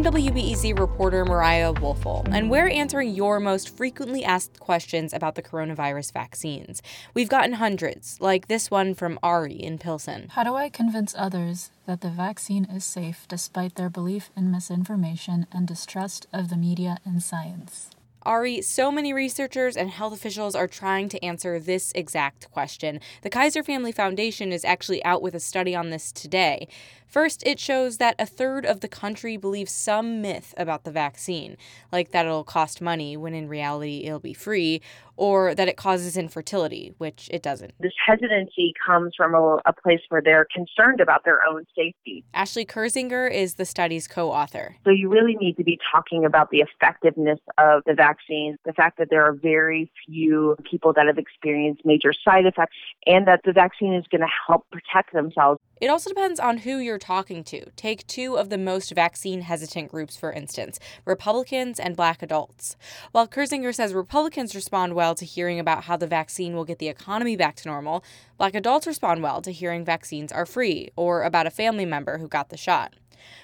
[0.00, 5.42] I'm WBEZ reporter Mariah Woelfel, and we're answering your most frequently asked questions about the
[5.42, 6.80] coronavirus vaccines.
[7.12, 10.28] We've gotten hundreds, like this one from Ari in Pilsen.
[10.30, 15.46] How do I convince others that the vaccine is safe despite their belief in misinformation
[15.52, 17.90] and distrust of the media and science?
[18.22, 23.00] Ari, so many researchers and health officials are trying to answer this exact question.
[23.22, 26.68] The Kaiser Family Foundation is actually out with a study on this today.
[27.10, 31.56] First, it shows that a third of the country believes some myth about the vaccine,
[31.90, 34.80] like that it'll cost money when in reality it'll be free,
[35.16, 37.74] or that it causes infertility, which it doesn't.
[37.80, 42.24] This hesitancy comes from a, a place where they're concerned about their own safety.
[42.32, 44.76] Ashley Kirzinger is the study's co author.
[44.84, 48.98] So you really need to be talking about the effectiveness of the vaccine, the fact
[48.98, 53.52] that there are very few people that have experienced major side effects, and that the
[53.52, 55.60] vaccine is going to help protect themselves.
[55.80, 57.70] It also depends on who you're talking to.
[57.76, 62.76] Take two of the most vaccine hesitant groups, for instance Republicans and black adults.
[63.12, 66.88] While Kirzinger says Republicans respond well to hearing about how the vaccine will get the
[66.88, 68.04] economy back to normal,
[68.38, 72.28] black adults respond well to hearing vaccines are free or about a family member who
[72.28, 72.94] got the shot.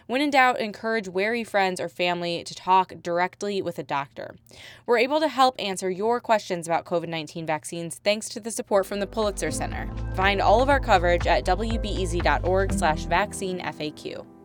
[0.07, 4.37] When in doubt, encourage wary friends or family to talk directly with a doctor.
[4.87, 8.87] We're able to help answer your questions about COVID 19 vaccines thanks to the support
[8.87, 9.91] from the Pulitzer Center.
[10.15, 14.36] Find all of our coverage at wbez.org/slash vaccine FAQ.